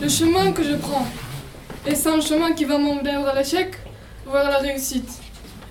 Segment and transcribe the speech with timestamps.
[0.00, 1.06] Le chemin que je prends,
[1.86, 3.76] est-ce un chemin qui va m'emmener vers l'échec
[4.26, 5.10] ou vers la réussite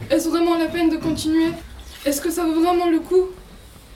[0.09, 1.51] Est-ce vraiment la peine de continuer?
[2.05, 3.27] Est-ce que ça vaut vraiment le coup?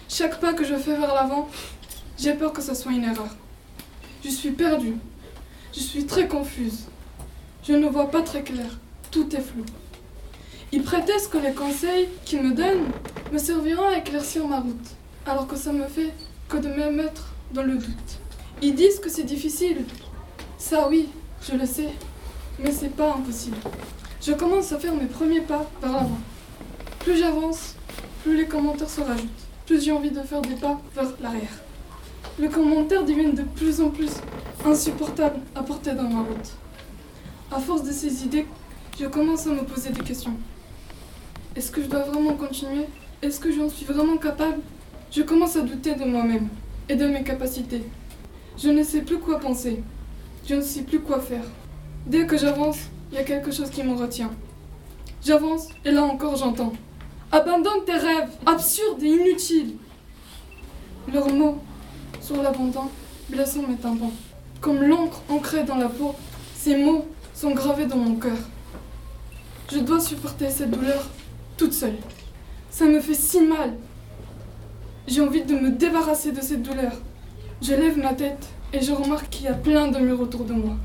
[0.08, 1.50] Chaque pas que je fais vers l'avant,
[2.18, 3.36] j'ai peur que ce soit une erreur.
[4.24, 4.96] Je suis perdue.
[5.74, 6.86] Je suis très confuse.
[7.68, 8.68] Je ne vois pas très clair.
[9.12, 9.66] Tout est flou.
[10.72, 12.92] Ils prétendent que les conseils qu'ils me donnent
[13.32, 14.90] me serviront à éclaircir ma route,
[15.26, 16.14] alors que ça me fait
[16.48, 18.20] que de me mettre dans le doute.
[18.62, 19.86] Ils disent que c'est difficile.
[20.58, 21.10] Ça oui,
[21.48, 21.90] je le sais,
[22.58, 23.58] mais c'est pas impossible.
[24.22, 26.18] Je commence à faire mes premiers pas vers l'avant.
[27.00, 27.76] Plus j'avance,
[28.24, 29.30] plus les commentaires se rajoutent,
[29.66, 31.62] plus j'ai envie de faire des pas vers l'arrière.
[32.40, 34.12] Les commentaires deviennent de plus en plus
[34.66, 36.54] insupportables à porter dans ma route.
[37.52, 38.48] À force de ces idées,
[39.00, 40.34] je commence à me poser des questions.
[41.56, 42.86] Est-ce que je dois vraiment continuer?
[43.22, 44.62] Est-ce que j'en suis vraiment capable?
[45.12, 46.48] Je commence à douter de moi-même
[46.90, 47.84] et de mes capacités.
[48.58, 49.84] Je ne sais plus quoi penser.
[50.48, 51.44] Je ne sais plus quoi faire.
[52.06, 52.78] Dès que j'avance,
[53.12, 54.32] il y a quelque chose qui me retient.
[55.24, 56.74] J'avance et là encore j'entends.
[57.32, 59.76] Abandonne tes rêves, absurdes et inutiles.
[61.12, 61.58] Leurs mots
[62.22, 62.90] sur l'abandon
[63.30, 64.12] blessant mes tympans.
[64.62, 66.16] Comme l'encre ancrée dans la peau,
[66.56, 68.38] ces mots sont gravés dans mon cœur.
[69.72, 71.08] Je dois supporter cette douleur
[71.58, 71.98] toute seule.
[72.70, 73.74] Ça me fait si mal.
[75.08, 76.94] J'ai envie de me débarrasser de cette douleur.
[77.62, 80.54] Je lève ma tête et je remarque qu'il y a plein de murs autour de
[80.54, 80.76] moi.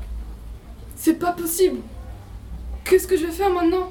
[0.95, 1.79] C'est pas possible.
[2.85, 3.89] Qu'est-ce que je vais faire maintenant?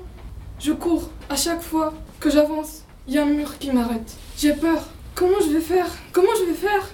[0.58, 1.10] Je cours.
[1.28, 4.16] À chaque fois que j'avance, il y a un mur qui m'arrête.
[4.36, 4.88] J'ai peur.
[5.14, 5.86] Comment je vais faire?
[6.12, 6.90] Comment je vais faire?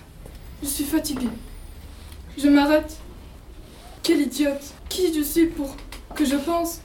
[0.63, 1.29] Je suis fatiguée.
[2.37, 2.97] Je m'arrête.
[4.03, 4.75] Quelle idiote.
[4.89, 5.77] Qui je suis pour
[6.15, 6.81] que je pense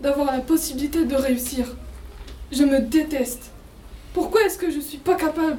[0.00, 1.66] d'avoir la possibilité de réussir?
[2.52, 3.50] Je me déteste.
[4.12, 5.58] Pourquoi est-ce que je suis pas capable?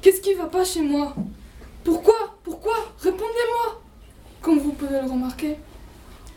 [0.00, 1.14] Qu'est-ce qui va pas chez moi?
[1.84, 2.38] Pourquoi?
[2.44, 2.74] Pourquoi?
[2.98, 3.82] Répondez-moi
[4.42, 5.56] Comme vous pouvez le remarquer,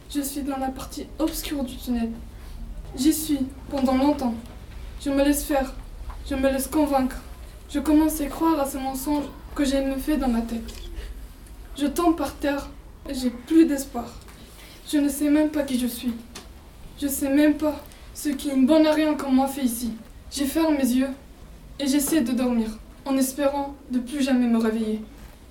[0.09, 2.11] je suis dans la partie obscure du tunnel.
[2.95, 4.35] J'y suis pendant longtemps.
[5.03, 5.73] Je me laisse faire.
[6.29, 7.17] Je me laisse convaincre.
[7.69, 10.73] Je commence à croire à ce mensonge que j'ai me fait dans ma tête.
[11.75, 12.69] Je tombe par terre
[13.09, 14.05] et j'ai plus d'espoir.
[14.87, 16.13] Je ne sais même pas qui je suis.
[17.01, 17.83] Je sais même pas
[18.13, 19.91] ce qu'une bonne rien comme moi fait ici.
[20.31, 21.09] J'ai ferme mes yeux
[21.79, 22.69] et j'essaie de dormir
[23.05, 25.01] en espérant de plus jamais me réveiller.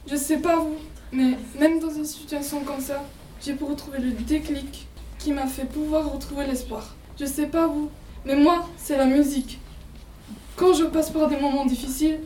[0.06, 0.78] Je sais pas vous,
[1.12, 3.04] mais même dans une situation comme ça,
[3.40, 6.96] j'ai pu retrouver le déclic qui m'a fait pouvoir retrouver l'espoir.
[7.20, 7.88] Je sais pas vous,
[8.24, 9.60] mais moi, c'est la musique.
[10.56, 12.18] Quand je passe par des moments difficiles,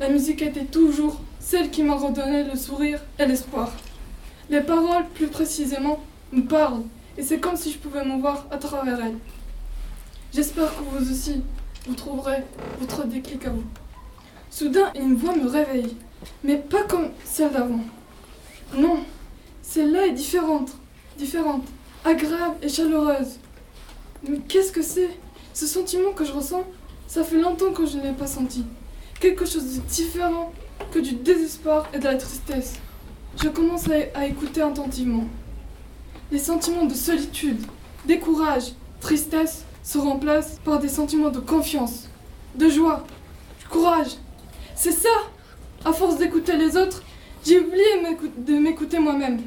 [0.00, 3.72] la musique était toujours celle qui m'a redonné le sourire et l'espoir.
[4.48, 6.00] Les paroles, plus précisément,
[6.32, 6.82] me parlent,
[7.16, 9.18] et c'est comme si je pouvais me voir à travers elles.
[10.34, 11.42] J'espère que vous aussi,
[11.86, 12.42] vous trouverez
[12.80, 13.64] votre déclic à vous.
[14.50, 15.96] Soudain, une voix me réveille,
[16.44, 17.80] mais pas comme celle d'avant.
[18.74, 19.00] Non,
[19.62, 20.70] celle-là est différente,
[21.18, 21.64] différente,
[22.04, 23.38] agréable et chaleureuse.
[24.28, 25.10] Mais qu'est-ce que c'est?
[25.54, 26.64] Ce sentiment que je ressens,
[27.06, 28.64] ça fait longtemps que je ne l'ai pas senti.
[29.18, 30.52] Quelque chose de différent
[30.92, 32.74] que du désespoir et de la tristesse.
[33.42, 35.24] Je commence à, à écouter attentivement.
[36.30, 37.60] Les sentiments de solitude,
[38.06, 42.08] décourage, tristesse se remplacent par des sentiments de confiance,
[42.54, 43.04] de joie,
[43.62, 44.12] de courage.
[44.74, 45.08] C'est ça
[45.84, 47.02] À force d'écouter les autres,
[47.44, 47.84] j'ai oublié
[48.36, 49.40] de m'écouter moi-même.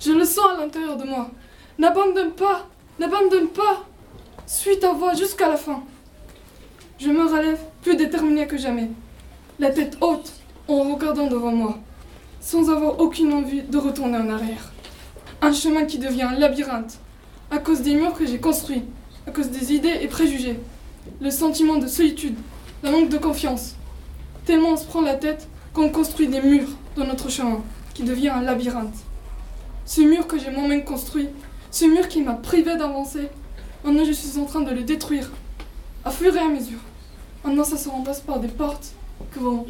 [0.00, 1.30] Je le sens à l'intérieur de moi.
[1.78, 2.68] N'abandonne pas
[3.00, 3.84] N'abandonne pas
[4.46, 5.82] Suis ta voix jusqu'à la fin.
[7.00, 8.88] Je me relève plus déterminée que jamais,
[9.58, 10.32] la tête haute
[10.68, 11.78] en regardant devant moi,
[12.40, 14.72] sans avoir aucune envie de retourner en arrière.
[15.42, 16.98] Un chemin qui devient un labyrinthe,
[17.50, 18.84] à cause des murs que j'ai construits,
[19.26, 20.60] à cause des idées et préjugés,
[21.20, 22.36] le sentiment de solitude,
[22.84, 23.74] le manque de confiance.
[24.46, 27.60] Tellement on se prend la tête qu'on construit des murs dans notre chemin,
[27.94, 28.94] qui devient un labyrinthe.
[29.84, 31.28] Ce mur que j'ai moi-même construit,
[31.70, 33.28] ce mur qui m'a privé d'avancer,
[33.84, 35.30] maintenant je suis en train de le détruire,
[36.04, 36.78] à fur et à mesure.
[37.44, 38.92] Maintenant ça se remplace par des portes
[39.32, 39.66] qui vont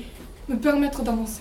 [0.48, 1.40] me permettre d'avancer.